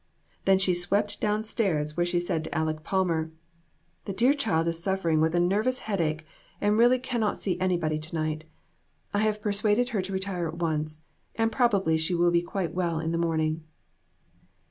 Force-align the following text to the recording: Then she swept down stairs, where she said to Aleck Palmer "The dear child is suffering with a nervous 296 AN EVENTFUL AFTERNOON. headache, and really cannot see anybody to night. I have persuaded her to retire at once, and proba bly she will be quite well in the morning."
Then 0.45 0.57
she 0.57 0.73
swept 0.73 1.21
down 1.21 1.43
stairs, 1.43 1.95
where 1.95 2.07
she 2.07 2.19
said 2.19 2.43
to 2.43 2.59
Aleck 2.59 2.83
Palmer 2.83 3.29
"The 4.05 4.13
dear 4.13 4.33
child 4.33 4.67
is 4.67 4.81
suffering 4.81 5.21
with 5.21 5.35
a 5.35 5.39
nervous 5.39 5.77
296 5.77 6.27
AN 6.59 6.73
EVENTFUL 6.73 6.89
AFTERNOON. 6.91 7.03
headache, 7.11 7.11
and 7.11 7.21
really 7.21 7.21
cannot 7.21 7.39
see 7.39 7.59
anybody 7.59 7.99
to 7.99 8.15
night. 8.15 8.45
I 9.13 9.19
have 9.19 9.43
persuaded 9.43 9.89
her 9.89 10.01
to 10.01 10.11
retire 10.11 10.47
at 10.47 10.57
once, 10.57 11.03
and 11.35 11.51
proba 11.51 11.83
bly 11.85 11.97
she 11.97 12.15
will 12.15 12.31
be 12.31 12.41
quite 12.41 12.73
well 12.73 12.99
in 12.99 13.11
the 13.11 13.19
morning." 13.19 13.63